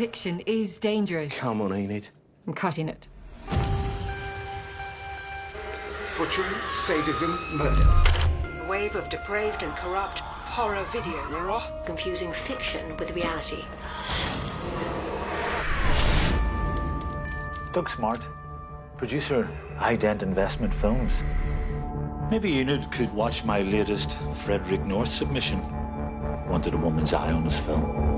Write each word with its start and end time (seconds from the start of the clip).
depiction 0.00 0.40
is 0.46 0.78
dangerous. 0.78 1.38
Come 1.38 1.60
on, 1.60 1.74
Enid. 1.74 2.08
I'm 2.46 2.54
cutting 2.54 2.88
it. 2.88 3.06
Butchery, 6.16 6.48
sadism, 6.86 7.38
murder. 7.52 7.84
A 8.62 8.66
wave 8.66 8.96
of 8.96 9.10
depraved 9.10 9.62
and 9.62 9.76
corrupt 9.76 10.20
horror 10.20 10.86
video. 10.90 11.62
confusing 11.84 12.32
fiction 12.32 12.96
with 12.96 13.10
reality. 13.10 13.62
Doug 17.74 17.90
Smart, 17.90 18.26
producer, 18.96 19.50
Ident 19.76 20.22
Investment 20.22 20.72
Films. 20.72 21.22
Maybe 22.30 22.58
Enid 22.58 22.90
could 22.90 23.12
watch 23.12 23.44
my 23.44 23.60
latest 23.60 24.16
Frederick 24.32 24.82
North 24.86 25.10
submission. 25.10 25.60
Wanted 26.48 26.72
a 26.72 26.78
woman's 26.78 27.12
eye 27.12 27.32
on 27.32 27.44
his 27.44 27.58
film. 27.58 28.09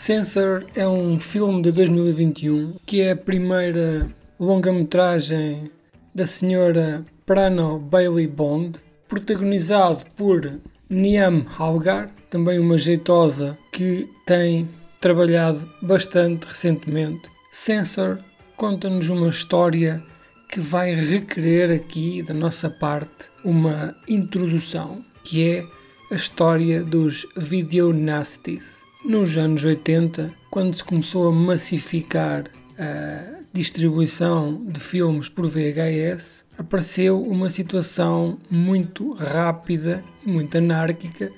Censor 0.00 0.64
é 0.76 0.86
um 0.86 1.18
filme 1.18 1.60
de 1.60 1.72
2021 1.72 2.76
que 2.86 3.00
é 3.00 3.10
a 3.10 3.16
primeira 3.16 4.08
longa-metragem 4.38 5.64
da 6.14 6.24
senhora 6.24 7.04
Prano 7.26 7.80
Bailey 7.80 8.28
Bond, 8.28 8.78
protagonizado 9.08 10.06
por 10.16 10.60
Niam 10.88 11.44
Halgar, 11.58 12.10
também 12.30 12.60
uma 12.60 12.78
jeitosa 12.78 13.58
que 13.72 14.08
tem 14.24 14.68
trabalhado 15.00 15.68
bastante 15.82 16.46
recentemente. 16.46 17.28
Censor 17.50 18.20
conta-nos 18.56 19.08
uma 19.08 19.28
história 19.28 20.00
que 20.48 20.60
vai 20.60 20.94
requerer 20.94 21.74
aqui 21.74 22.22
da 22.22 22.32
nossa 22.32 22.70
parte 22.70 23.30
uma 23.44 23.96
introdução, 24.08 25.04
que 25.24 25.42
é 25.42 25.66
a 26.12 26.14
história 26.14 26.84
dos 26.84 27.26
video 27.36 27.92
nasties. 27.92 28.87
Nos 29.04 29.36
anos 29.36 29.64
80, 29.64 30.34
quando 30.50 30.74
se 30.74 30.82
começou 30.82 31.28
a 31.28 31.32
massificar 31.32 32.44
a 32.76 33.42
distribuição 33.52 34.60
de 34.66 34.80
filmes 34.80 35.28
por 35.28 35.46
VHS, 35.46 36.44
apareceu 36.58 37.22
uma 37.22 37.48
situação 37.48 38.38
muito 38.50 39.12
rápida 39.12 40.04
e 40.26 40.28
muito 40.28 40.58
anárquica 40.58 41.30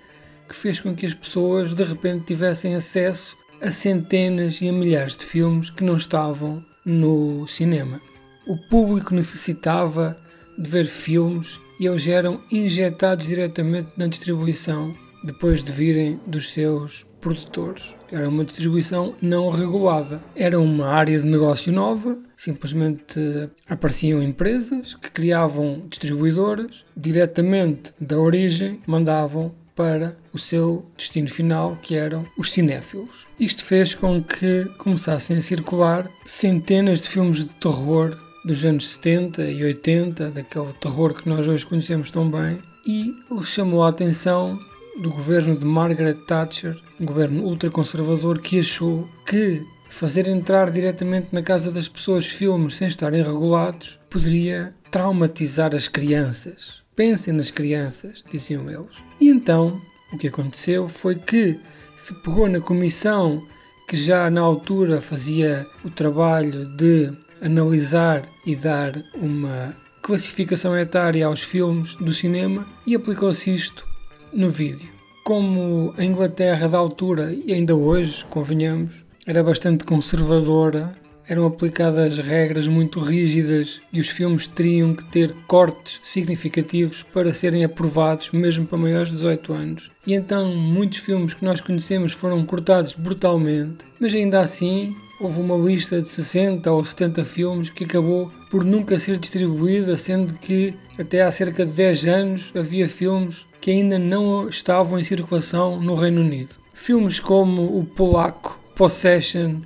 que 0.48 0.56
fez 0.56 0.80
com 0.80 0.94
que 0.94 1.04
as 1.04 1.12
pessoas 1.12 1.74
de 1.74 1.84
repente 1.84 2.24
tivessem 2.24 2.74
acesso 2.74 3.36
a 3.60 3.70
centenas 3.70 4.60
e 4.62 4.68
a 4.68 4.72
milhares 4.72 5.16
de 5.16 5.26
filmes 5.26 5.68
que 5.68 5.84
não 5.84 5.98
estavam 5.98 6.64
no 6.84 7.46
cinema. 7.46 8.00
O 8.46 8.56
público 8.68 9.14
necessitava 9.14 10.18
de 10.58 10.68
ver 10.68 10.86
filmes 10.86 11.60
e 11.78 11.86
eles 11.86 12.06
eram 12.06 12.40
injetados 12.50 13.26
diretamente 13.26 13.90
na 13.98 14.06
distribuição 14.06 14.96
depois 15.22 15.62
de 15.62 15.72
virem 15.72 16.20
dos 16.26 16.50
seus 16.50 17.06
produtores. 17.20 17.94
Era 18.10 18.28
uma 18.28 18.44
distribuição 18.44 19.14
não 19.20 19.50
regulada. 19.50 20.20
Era 20.34 20.58
uma 20.58 20.86
área 20.86 21.18
de 21.18 21.26
negócio 21.26 21.72
nova, 21.72 22.18
simplesmente 22.36 23.20
apareciam 23.68 24.22
empresas 24.22 24.94
que 24.94 25.10
criavam 25.10 25.82
distribuidoras 25.88 26.84
diretamente 26.96 27.92
da 28.00 28.18
origem, 28.18 28.80
mandavam 28.86 29.54
para 29.76 30.16
o 30.32 30.38
seu 30.38 30.84
destino 30.96 31.28
final, 31.28 31.78
que 31.80 31.94
eram 31.94 32.26
os 32.36 32.52
cinéfilos. 32.52 33.26
Isto 33.38 33.64
fez 33.64 33.94
com 33.94 34.22
que 34.22 34.66
começassem 34.76 35.38
a 35.38 35.42
circular 35.42 36.10
centenas 36.26 37.00
de 37.00 37.08
filmes 37.08 37.38
de 37.38 37.54
terror 37.54 38.14
dos 38.44 38.64
anos 38.64 38.88
70 38.90 39.44
e 39.44 39.64
80, 39.64 40.30
daquele 40.30 40.72
terror 40.74 41.14
que 41.14 41.28
nós 41.28 41.46
hoje 41.46 41.64
conhecemos 41.66 42.10
tão 42.10 42.30
bem, 42.30 42.58
e 42.86 43.14
chamou 43.42 43.82
a 43.82 43.88
atenção 43.88 44.58
do 45.00 45.10
governo 45.10 45.56
de 45.56 45.64
Margaret 45.64 46.14
Thatcher, 46.26 46.78
um 47.00 47.06
governo 47.06 47.42
ultraconservador 47.44 48.38
que 48.38 48.60
achou 48.60 49.08
que 49.26 49.66
fazer 49.88 50.28
entrar 50.28 50.70
diretamente 50.70 51.28
na 51.32 51.42
casa 51.42 51.72
das 51.72 51.88
pessoas 51.88 52.26
filmes 52.26 52.76
sem 52.76 52.86
estarem 52.86 53.22
regulados 53.22 53.98
poderia 54.10 54.74
traumatizar 54.90 55.74
as 55.74 55.88
crianças. 55.88 56.82
Pensem 56.94 57.32
nas 57.32 57.50
crianças, 57.50 58.22
diziam 58.30 58.70
eles. 58.70 58.96
E 59.20 59.28
então, 59.28 59.80
o 60.12 60.18
que 60.18 60.28
aconteceu 60.28 60.86
foi 60.86 61.14
que 61.14 61.58
se 61.96 62.12
pegou 62.14 62.48
na 62.48 62.60
comissão 62.60 63.42
que 63.88 63.96
já 63.96 64.30
na 64.30 64.42
altura 64.42 65.00
fazia 65.00 65.66
o 65.82 65.90
trabalho 65.90 66.66
de 66.76 67.10
analisar 67.40 68.28
e 68.46 68.54
dar 68.54 69.02
uma 69.14 69.74
classificação 70.02 70.76
etária 70.76 71.26
aos 71.26 71.40
filmes 71.40 71.96
do 71.96 72.12
cinema 72.12 72.66
e 72.86 72.94
aplicou-se 72.94 73.52
isto 73.52 73.89
no 74.32 74.50
vídeo. 74.50 74.88
Como 75.24 75.94
a 75.96 76.04
Inglaterra 76.04 76.68
da 76.68 76.78
altura 76.78 77.32
e 77.32 77.52
ainda 77.52 77.74
hoje, 77.74 78.24
convenhamos, 78.26 79.04
era 79.26 79.42
bastante 79.42 79.84
conservadora, 79.84 80.88
eram 81.30 81.46
aplicadas 81.46 82.18
regras 82.18 82.66
muito 82.66 82.98
rígidas 82.98 83.80
e 83.92 84.00
os 84.00 84.08
filmes 84.08 84.48
teriam 84.48 84.94
que 84.94 85.04
ter 85.04 85.32
cortes 85.46 86.00
significativos 86.02 87.04
para 87.04 87.32
serem 87.32 87.62
aprovados, 87.62 88.32
mesmo 88.32 88.66
para 88.66 88.76
maiores 88.76 89.10
de 89.10 89.16
18 89.16 89.52
anos. 89.52 89.90
E 90.04 90.12
então 90.12 90.52
muitos 90.56 90.98
filmes 90.98 91.32
que 91.32 91.44
nós 91.44 91.60
conhecemos 91.60 92.12
foram 92.12 92.44
cortados 92.44 92.94
brutalmente, 92.94 93.84
mas 94.00 94.12
ainda 94.12 94.40
assim 94.40 94.96
houve 95.20 95.40
uma 95.40 95.56
lista 95.56 96.02
de 96.02 96.08
60 96.08 96.72
ou 96.72 96.84
70 96.84 97.24
filmes 97.24 97.70
que 97.70 97.84
acabou 97.84 98.32
por 98.50 98.64
nunca 98.64 98.98
ser 98.98 99.18
distribuída, 99.18 99.96
sendo 99.96 100.34
que 100.34 100.74
até 100.98 101.22
há 101.22 101.30
cerca 101.30 101.64
de 101.64 101.72
10 101.72 102.04
anos 102.06 102.52
havia 102.56 102.88
filmes 102.88 103.46
que 103.60 103.70
ainda 103.70 103.98
não 103.98 104.48
estavam 104.48 104.98
em 104.98 105.04
circulação 105.04 105.80
no 105.80 105.94
Reino 105.94 106.20
Unido. 106.20 106.54
Filmes 106.72 107.20
como 107.20 107.78
o 107.78 107.84
polaco 107.84 108.58
Possession, 108.74 109.60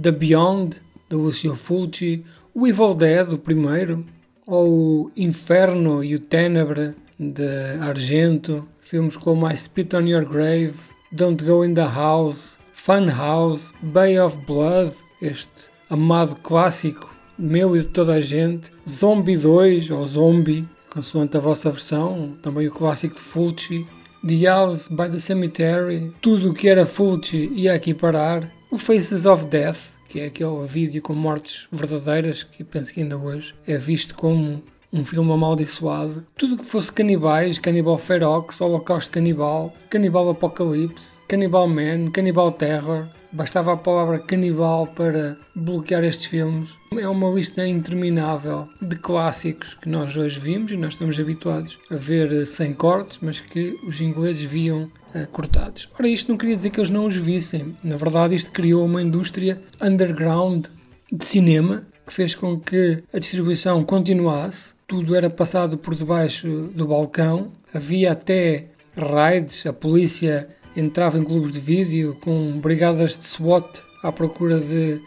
The 0.00 0.10
Beyond, 0.10 0.82
de 1.08 1.16
Lucio 1.16 1.54
Fulci, 1.54 2.24
o 2.52 2.66
Evil 2.66 2.94
Dead, 2.94 3.32
o 3.32 3.38
primeiro, 3.38 4.04
ou 4.46 4.68
o 5.06 5.10
Inferno 5.16 6.02
e 6.02 6.14
o 6.14 6.20
Tenebre, 6.20 6.94
de 7.18 7.78
Argento, 7.80 8.66
filmes 8.80 9.16
como 9.16 9.48
I 9.48 9.56
Spit 9.56 9.94
on 9.96 10.06
Your 10.06 10.26
Grave, 10.26 10.74
Don't 11.12 11.42
Go 11.42 11.64
in 11.64 11.74
the 11.74 11.82
House, 11.82 12.58
Fun 12.72 13.08
House, 13.10 13.72
Bay 13.80 14.18
of 14.18 14.36
Blood, 14.46 14.92
este 15.22 15.70
amado 15.88 16.36
clássico 16.36 17.16
meu 17.38 17.76
e 17.76 17.80
de 17.80 17.86
toda 17.86 18.14
a 18.14 18.20
gente, 18.20 18.72
Zombie 18.88 19.36
2 19.36 19.90
ou 19.90 20.06
Zombie, 20.06 20.66
consoante 20.96 21.36
a 21.36 21.40
vossa 21.40 21.70
versão, 21.70 22.38
também 22.40 22.66
o 22.66 22.70
clássico 22.70 23.14
de 23.14 23.20
Fulci, 23.20 23.86
The 24.26 24.46
House 24.46 24.88
by 24.88 25.10
the 25.10 25.18
Cemetery, 25.18 26.10
tudo 26.22 26.50
o 26.50 26.54
que 26.54 26.68
era 26.68 26.86
Fulci 26.86 27.50
ia 27.52 27.74
aqui 27.74 27.92
parar, 27.92 28.50
o 28.70 28.78
Faces 28.78 29.26
of 29.26 29.44
Death, 29.44 29.90
que 30.08 30.20
é 30.20 30.24
aquele 30.24 30.66
vídeo 30.66 31.02
com 31.02 31.12
mortes 31.12 31.68
verdadeiras, 31.70 32.44
que 32.44 32.64
penso 32.64 32.94
que 32.94 33.02
ainda 33.02 33.18
hoje 33.18 33.54
é 33.66 33.76
visto 33.76 34.14
como 34.14 34.62
um 34.98 35.04
filme 35.04 35.32
amaldiçoado. 35.32 36.26
Tudo 36.36 36.56
que 36.56 36.64
fosse 36.64 36.92
canibais, 36.92 37.58
Canibal 37.58 37.98
Ferox, 37.98 38.60
Holocausto 38.60 39.10
Canibal, 39.10 39.72
Canibal 39.90 40.30
Apocalipse, 40.30 41.18
Canibal 41.28 41.68
Man, 41.68 42.10
Canibal 42.10 42.50
Terror, 42.50 43.06
Bastava 43.36 43.74
a 43.74 43.76
palavra 43.76 44.18
canibal 44.18 44.86
para 44.86 45.36
bloquear 45.54 46.02
estes 46.04 46.24
filmes. 46.24 46.74
É 46.96 47.06
uma 47.06 47.28
lista 47.28 47.66
interminável 47.66 48.66
de 48.80 48.96
clássicos 48.96 49.74
que 49.74 49.90
nós 49.90 50.16
hoje 50.16 50.40
vimos 50.40 50.72
e 50.72 50.76
nós 50.76 50.94
estamos 50.94 51.20
habituados 51.20 51.78
a 51.90 51.96
ver 51.96 52.46
sem 52.46 52.72
cortes, 52.72 53.18
mas 53.20 53.38
que 53.38 53.78
os 53.86 54.00
ingleses 54.00 54.42
viam 54.42 54.84
uh, 55.14 55.26
cortados. 55.30 55.86
Ora, 55.98 56.08
isto 56.08 56.30
não 56.30 56.38
queria 56.38 56.56
dizer 56.56 56.70
que 56.70 56.80
eles 56.80 56.88
não 56.88 57.04
os 57.04 57.16
vissem. 57.16 57.76
Na 57.84 57.96
verdade, 57.96 58.34
isto 58.34 58.50
criou 58.50 58.86
uma 58.86 59.02
indústria 59.02 59.60
underground 59.82 60.66
de 61.12 61.24
cinema 61.24 61.84
que 62.06 62.12
fez 62.12 62.34
com 62.34 62.58
que 62.58 63.02
a 63.12 63.18
distribuição 63.18 63.84
continuasse. 63.84 64.74
Tudo 64.86 65.16
era 65.16 65.28
passado 65.28 65.76
por 65.76 65.94
debaixo 65.94 66.70
do 66.74 66.86
balcão. 66.86 67.50
Havia 67.74 68.12
até 68.12 68.66
raids, 68.96 69.66
a 69.66 69.72
polícia 69.72 70.48
entrava 70.76 71.18
em 71.18 71.24
clubes 71.24 71.52
de 71.52 71.60
vídeo 71.60 72.16
com 72.20 72.58
brigadas 72.60 73.18
de 73.18 73.24
SWAT 73.24 73.82
à 74.02 74.12
procura 74.12 74.60
de 74.60 75.00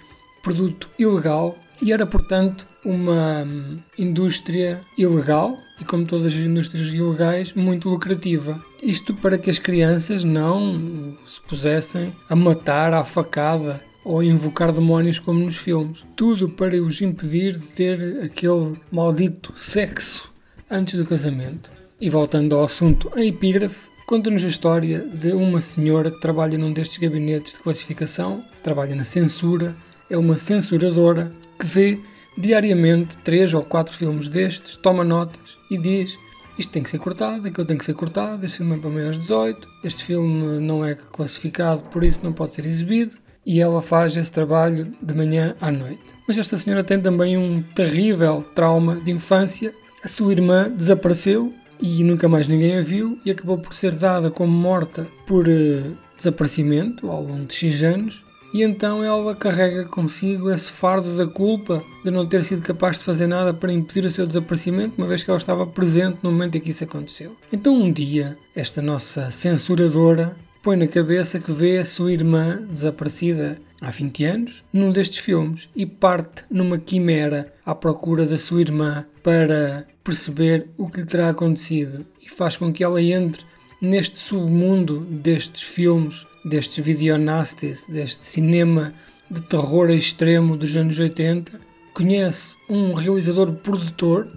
produto 0.44 0.90
ilegal 0.98 1.58
e 1.82 1.94
era, 1.94 2.06
portanto, 2.06 2.68
uma 2.84 3.44
hum, 3.44 3.80
indústria 3.98 4.82
ilegal 4.98 5.58
e, 5.80 5.86
como 5.86 6.06
todas 6.06 6.28
as 6.28 6.40
indústrias 6.40 6.94
ilegais, 6.94 7.54
muito 7.54 7.90
lucrativa. 7.90 8.62
Isto 8.82 9.14
para 9.14 9.38
que 9.38 9.50
as 9.50 9.60
crianças 9.60 10.24
não 10.24 11.18
se 11.26 11.40
pusessem 11.42 12.14
a 12.30 12.36
matar 12.36 12.94
à 12.94 13.04
facada 13.04 13.82
ou 14.10 14.24
invocar 14.24 14.72
demónios 14.72 15.20
como 15.20 15.40
nos 15.40 15.56
filmes. 15.56 16.04
Tudo 16.16 16.50
para 16.50 16.76
os 16.82 17.00
impedir 17.00 17.54
de 17.54 17.68
ter 17.68 18.24
aquele 18.24 18.76
maldito 18.92 19.54
sexo 19.56 20.34
antes 20.68 20.98
do 20.98 21.06
casamento. 21.06 21.72
E 22.02 22.10
voltando 22.10 22.56
ao 22.56 22.64
assunto, 22.64 23.12
a 23.16 23.24
epígrafe 23.24 23.88
conta-nos 24.08 24.44
a 24.44 24.48
história 24.48 25.08
de 25.14 25.32
uma 25.34 25.62
senhora 25.62 26.10
que 26.10 26.20
trabalha 26.20 26.58
num 26.58 26.74
destes 26.74 26.98
gabinetes 26.98 27.54
de 27.54 27.60
classificação, 27.60 28.44
trabalha 28.64 28.96
na 28.96 29.04
censura, 29.04 29.76
é 30.10 30.18
uma 30.18 30.38
censuradora 30.38 31.32
que 31.60 31.68
vê 31.68 32.00
diariamente 32.36 33.16
três 33.20 33.54
ou 33.54 33.64
quatro 33.64 33.96
filmes 33.96 34.28
destes, 34.28 34.76
toma 34.76 35.04
notas 35.04 35.56
e 35.70 35.78
diz: 35.78 36.18
isto 36.58 36.72
tem 36.72 36.82
que 36.82 36.90
ser 36.90 36.98
cortado, 36.98 37.48
aquilo 37.48 37.68
tem 37.68 37.78
que 37.78 37.86
ser 37.86 37.94
cortado, 37.94 38.44
este 38.44 38.58
filme 38.58 38.76
é 38.76 38.80
para 38.80 38.90
maiores 38.90 39.18
de 39.18 39.22
18, 39.22 39.70
este 39.84 40.04
filme 40.04 40.60
não 40.60 40.84
é 40.84 40.96
classificado, 40.96 41.84
por 41.84 42.04
isso 42.04 42.22
não 42.24 42.34
pode 42.34 42.56
ser 42.56 42.66
exibido, 42.66 43.16
e 43.46 43.60
ela 43.60 43.82
faz 43.82 44.16
esse 44.16 44.32
trabalho 44.32 44.94
de 45.02 45.14
manhã 45.14 45.56
à 45.60 45.72
noite. 45.72 46.04
Mas 46.28 46.38
esta 46.38 46.58
senhora 46.58 46.84
tem 46.84 47.00
também 47.00 47.38
um 47.38 47.64
terrível 47.74 48.44
trauma 48.54 48.98
de 48.98 49.12
infância. 49.12 49.74
A 50.04 50.08
sua 50.08 50.32
irmã 50.32 50.70
desapareceu 50.70 51.54
e 51.82 52.04
nunca 52.04 52.28
mais 52.28 52.48
ninguém 52.48 52.78
a 52.78 52.82
viu 52.82 53.18
e 53.26 53.32
acabou 53.32 53.58
por 53.58 53.74
ser 53.74 53.96
dada 53.96 54.30
como 54.30 54.52
morta 54.52 55.08
por 55.26 55.48
uh, 55.48 55.98
desaparecimento 56.18 57.10
ao 57.10 57.24
longo 57.24 57.46
de 57.46 57.56
X 57.56 57.82
anos. 57.82 58.24
E 58.54 58.64
então 58.64 59.04
ela 59.04 59.36
carrega 59.36 59.86
consigo 59.86 60.50
esse 60.50 60.72
fardo 60.72 61.16
da 61.16 61.28
culpa 61.28 61.84
de 62.04 62.10
não 62.10 62.26
ter 62.26 62.44
sido 62.44 62.64
capaz 62.64 62.98
de 62.98 63.04
fazer 63.04 63.28
nada 63.28 63.54
para 63.54 63.72
impedir 63.72 64.06
o 64.06 64.12
seu 64.12 64.26
desaparecimento, 64.26 64.96
uma 64.98 65.08
vez 65.08 65.24
que 65.24 65.30
ela 65.30 65.38
estava 65.38 65.68
presente 65.68 66.18
no 66.24 66.32
momento 66.32 66.58
em 66.58 66.62
que 66.62 66.72
isso 66.72 66.84
aconteceu. 66.84 67.36
Então 67.54 67.76
um 67.76 67.92
dia, 67.92 68.38
esta 68.56 68.82
nossa 68.82 69.30
censuradora 69.30 70.36
põe 70.62 70.76
na 70.76 70.88
cabeça 70.88 71.40
que 71.40 71.52
vê 71.52 71.78
a 71.78 71.86
sua 71.86 72.12
irmã 72.12 72.62
desaparecida 72.70 73.60
há 73.82 73.90
20 73.92 74.26
anos 74.26 74.64
num 74.74 74.92
destes 74.92 75.20
filmes 75.20 75.70
e 75.76 75.86
parte 75.86 76.44
numa 76.50 76.78
quimera 76.78 77.54
à 77.66 77.74
procura 77.74 78.26
da 78.26 78.38
sua 78.38 78.62
irmã 78.62 79.06
para 79.24 79.88
perceber 80.04 80.68
o 80.78 80.90
que 80.90 81.00
lhe 81.00 81.06
terá 81.06 81.30
acontecido 81.30 82.06
e 82.22 82.30
faz 82.30 82.58
com 82.58 82.74
que 82.74 82.84
ela 82.84 83.02
entre 83.02 83.44
neste 83.82 84.18
submundo 84.18 85.00
destes 85.00 85.64
filmes, 85.64 86.26
destes 86.44 86.84
videonasties, 86.84 87.86
deste 87.88 88.26
cinema 88.26 88.94
de 89.32 89.42
terror 89.42 89.90
extremo 89.90 90.58
dos 90.58 90.76
anos 90.76 91.00
80. 91.00 91.60
Conhece 91.94 92.56
um 92.70 92.94
realizador 92.94 93.54
produtor 93.54 94.28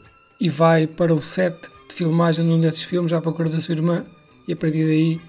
e 0.40 0.48
vai 0.48 0.86
para 0.86 1.14
o 1.14 1.22
set 1.22 1.56
de 1.88 1.94
filmagem 1.94 2.44
de 2.44 2.52
um 2.52 2.60
desses 2.60 2.82
filmes 2.82 3.12
à 3.12 3.20
procura 3.20 3.48
da 3.48 3.60
sua 3.60 3.74
irmã 3.74 4.04
e 4.46 4.52
a 4.52 4.56
partir 4.56 4.84
daí 4.84 5.20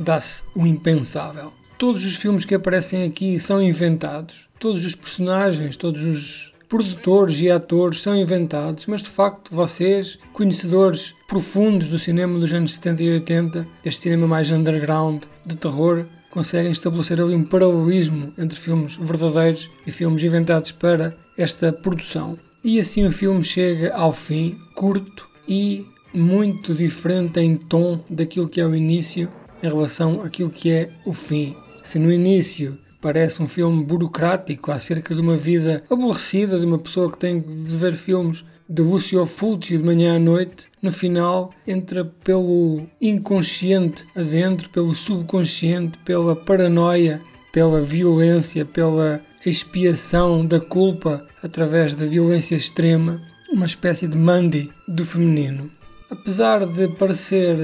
dá-se 0.00 0.42
o 0.54 0.66
impensável. 0.66 1.52
Todos 1.78 2.04
os 2.04 2.16
filmes 2.16 2.44
que 2.44 2.54
aparecem 2.54 3.04
aqui 3.04 3.38
são 3.38 3.62
inventados, 3.62 4.48
todos 4.58 4.84
os 4.84 4.94
personagens, 4.94 5.76
todos 5.76 6.02
os 6.02 6.54
produtores 6.68 7.40
e 7.40 7.50
atores 7.50 8.00
são 8.00 8.16
inventados, 8.16 8.86
mas 8.86 9.02
de 9.02 9.10
facto 9.10 9.54
vocês, 9.54 10.18
conhecedores 10.32 11.14
profundos 11.28 11.88
do 11.88 11.98
cinema 11.98 12.38
dos 12.38 12.52
anos 12.52 12.74
70 12.74 13.02
e 13.02 13.10
80, 13.14 13.66
deste 13.82 14.02
cinema 14.02 14.26
mais 14.26 14.50
underground 14.50 15.24
de 15.44 15.56
terror, 15.56 16.06
conseguem 16.30 16.70
estabelecer 16.70 17.20
ali 17.20 17.34
um 17.34 17.44
paralelismo 17.44 18.32
entre 18.38 18.58
filmes 18.58 18.94
verdadeiros 18.96 19.68
e 19.86 19.90
filmes 19.90 20.22
inventados 20.22 20.70
para 20.70 21.16
esta 21.36 21.72
produção. 21.72 22.38
E 22.62 22.78
assim 22.78 23.06
o 23.06 23.12
filme 23.12 23.42
chega 23.42 23.92
ao 23.94 24.12
fim, 24.12 24.56
curto 24.74 25.28
e 25.48 25.84
muito 26.14 26.74
diferente 26.74 27.40
em 27.40 27.56
tom 27.56 28.04
daquilo 28.08 28.48
que 28.48 28.60
é 28.60 28.66
o 28.66 28.74
início 28.74 29.28
em 29.62 29.66
relação 29.66 30.22
àquilo 30.22 30.50
que 30.50 30.70
é 30.70 30.90
o 31.04 31.12
fim. 31.12 31.56
Se 31.82 31.98
no 31.98 32.12
início 32.12 32.78
parece 33.00 33.42
um 33.42 33.48
filme 33.48 33.82
burocrático 33.82 34.70
acerca 34.70 35.14
de 35.14 35.20
uma 35.20 35.36
vida 35.36 35.82
aborrecida 35.90 36.58
de 36.58 36.66
uma 36.66 36.78
pessoa 36.78 37.10
que 37.10 37.18
tem 37.18 37.40
de 37.40 37.76
ver 37.76 37.94
filmes 37.94 38.44
de 38.68 38.82
Lucio 38.82 39.24
Fulci 39.26 39.76
de 39.76 39.82
manhã 39.82 40.16
à 40.16 40.18
noite, 40.18 40.68
no 40.80 40.92
final 40.92 41.52
entra 41.66 42.04
pelo 42.04 42.86
inconsciente 43.00 44.06
adentro, 44.14 44.68
pelo 44.70 44.94
subconsciente, 44.94 45.98
pela 46.04 46.36
paranoia, 46.36 47.20
pela 47.52 47.80
violência, 47.80 48.64
pela 48.64 49.20
expiação 49.44 50.46
da 50.46 50.60
culpa 50.60 51.26
através 51.42 51.94
da 51.94 52.06
violência 52.06 52.54
extrema, 52.54 53.20
uma 53.50 53.66
espécie 53.66 54.06
de 54.06 54.16
Mandy 54.16 54.70
do 54.86 55.04
feminino. 55.04 55.70
Apesar 56.08 56.66
de 56.66 56.86
parecer 56.88 57.56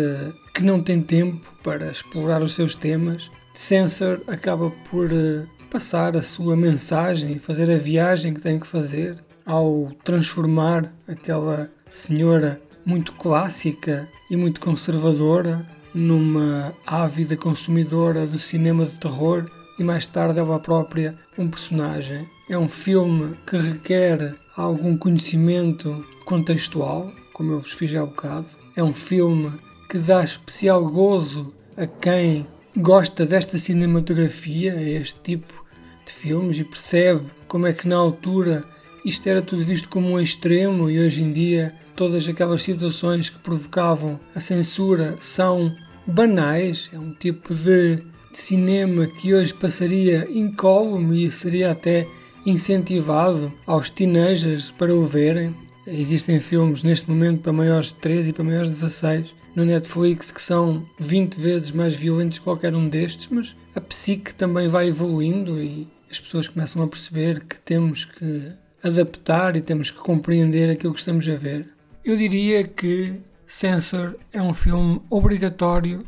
que 0.56 0.62
não 0.62 0.80
tem 0.80 1.02
tempo 1.02 1.52
para 1.62 1.90
explorar 1.90 2.40
os 2.40 2.54
seus 2.54 2.74
temas, 2.74 3.30
Censor 3.52 4.22
acaba 4.26 4.70
por 4.90 5.12
uh, 5.12 5.46
passar 5.70 6.16
a 6.16 6.22
sua 6.22 6.56
mensagem 6.56 7.32
e 7.32 7.38
fazer 7.38 7.70
a 7.70 7.76
viagem 7.76 8.32
que 8.32 8.40
tem 8.40 8.58
que 8.58 8.66
fazer 8.66 9.22
ao 9.44 9.92
transformar 10.02 10.90
aquela 11.06 11.70
senhora 11.90 12.58
muito 12.86 13.12
clássica 13.12 14.08
e 14.30 14.36
muito 14.36 14.58
conservadora 14.58 15.66
numa 15.92 16.72
ávida 16.86 17.36
consumidora 17.36 18.26
do 18.26 18.38
cinema 18.38 18.86
de 18.86 18.96
terror 18.96 19.44
e 19.78 19.84
mais 19.84 20.06
tarde 20.06 20.38
ela 20.38 20.58
própria 20.58 21.14
um 21.36 21.48
personagem. 21.48 22.26
É 22.48 22.56
um 22.56 22.68
filme 22.68 23.36
que 23.46 23.58
requer 23.58 24.34
algum 24.56 24.96
conhecimento 24.96 26.02
contextual, 26.24 27.12
como 27.34 27.52
eu 27.52 27.60
vos 27.60 27.72
fiz 27.72 27.94
há 27.94 28.06
bocado. 28.06 28.46
É 28.74 28.82
um 28.82 28.94
filme 28.94 29.52
que 29.88 29.98
dá 29.98 30.22
especial 30.22 30.84
gozo 30.84 31.54
a 31.76 31.86
quem 31.86 32.46
gosta 32.76 33.24
desta 33.24 33.58
cinematografia, 33.58 34.74
a 34.74 34.82
este 34.82 35.18
tipo 35.22 35.64
de 36.04 36.12
filmes 36.12 36.58
e 36.58 36.64
percebe 36.64 37.22
como 37.48 37.66
é 37.66 37.72
que 37.72 37.88
na 37.88 37.96
altura 37.96 38.64
isto 39.04 39.26
era 39.28 39.40
tudo 39.40 39.64
visto 39.64 39.88
como 39.88 40.10
um 40.10 40.20
extremo 40.20 40.90
e 40.90 40.98
hoje 40.98 41.22
em 41.22 41.30
dia 41.30 41.74
todas 41.94 42.28
aquelas 42.28 42.62
situações 42.62 43.30
que 43.30 43.38
provocavam 43.38 44.20
a 44.34 44.40
censura 44.40 45.16
são 45.20 45.74
banais, 46.06 46.90
é 46.92 46.98
um 46.98 47.12
tipo 47.12 47.54
de 47.54 48.02
cinema 48.32 49.06
que 49.06 49.34
hoje 49.34 49.54
passaria 49.54 50.28
incólume 50.30 51.24
e 51.24 51.30
seria 51.30 51.70
até 51.70 52.06
incentivado 52.44 53.52
aos 53.66 53.88
teenagers 53.90 54.70
para 54.70 54.94
o 54.94 55.02
verem. 55.02 55.54
Existem 55.86 56.38
filmes 56.38 56.82
neste 56.82 57.10
momento 57.10 57.40
para 57.40 57.52
maiores 57.52 57.88
de 57.88 57.94
13 57.94 58.30
e 58.30 58.32
para 58.32 58.44
maiores 58.44 58.70
de 58.70 58.76
16 58.76 59.34
no 59.56 59.64
Netflix 59.64 60.30
que 60.30 60.40
são 60.40 60.86
20 61.00 61.40
vezes 61.40 61.70
mais 61.70 61.94
violentos 61.94 62.38
que 62.38 62.44
qualquer 62.44 62.74
um 62.74 62.88
destes, 62.88 63.28
mas 63.30 63.56
a 63.74 63.80
psique 63.80 64.34
também 64.34 64.68
vai 64.68 64.88
evoluindo 64.88 65.60
e 65.60 65.88
as 66.10 66.20
pessoas 66.20 66.46
começam 66.46 66.82
a 66.82 66.86
perceber 66.86 67.42
que 67.42 67.58
temos 67.58 68.04
que 68.04 68.52
adaptar 68.84 69.56
e 69.56 69.62
temos 69.62 69.90
que 69.90 69.98
compreender 69.98 70.70
aquilo 70.70 70.92
que 70.92 71.00
estamos 71.00 71.26
a 71.26 71.34
ver. 71.34 71.66
Eu 72.04 72.16
diria 72.16 72.64
que 72.64 73.14
Censor 73.46 74.14
é 74.32 74.40
um 74.42 74.52
filme 74.52 75.00
obrigatório 75.08 76.04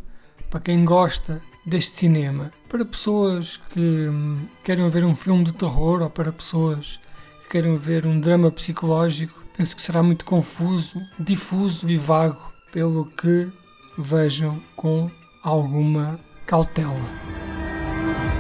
para 0.51 0.61
quem 0.61 0.85
gosta 0.85 1.41
deste 1.65 1.97
cinema. 1.97 2.53
Para 2.69 2.85
pessoas 2.85 3.59
que 3.71 4.09
hum, 4.09 4.47
querem 4.63 4.89
ver 4.91 5.05
um 5.05 5.15
filme 5.15 5.45
de 5.45 5.55
terror 5.55 6.03
ou 6.03 6.11
para 6.11 6.31
pessoas 6.31 7.01
que 7.43 7.49
querem 7.49 7.77
ver 7.79 8.07
um 8.07 8.21
drama 8.21 8.51
psicológico, 8.51 9.43
penso 9.57 9.75
que 9.75 9.83
será 9.83 10.03
muito 10.03 10.25
confuso, 10.25 11.01
difuso 11.19 11.89
e 11.89 11.97
vago 11.97 12.48
pelo 12.73 13.07
que 13.17 13.51
vejam 13.97 14.61
com 14.77 15.11
alguma 15.43 16.19
cautela. 16.47 16.95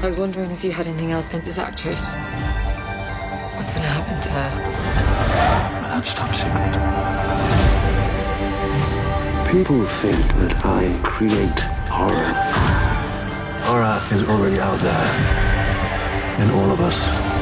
I 0.01 0.07
was 0.07 0.17
wondering 0.17 0.51
if 0.51 0.63
you 0.65 0.71
had 0.71 0.87
anything 0.87 1.13
else 1.13 1.35
on 1.35 1.41
this 1.43 1.59
actress. 1.59 2.15
What's 3.57 3.73
gonna 3.73 3.89
happen 3.89 4.21
to 4.21 4.29
her? 4.29 4.51
That's 5.89 6.15
top 6.15 6.33
secret. 6.35 6.75
People 9.51 9.83
think 9.85 10.25
that 10.37 10.55
I 10.65 10.97
create 11.03 11.61
horror. 11.91 12.33
Horror 13.65 14.01
is 14.13 14.29
already 14.29 14.61
out 14.61 14.79
there 14.79 15.09
in 16.41 16.51
all 16.51 16.71
of 16.71 16.81
us. 16.81 17.38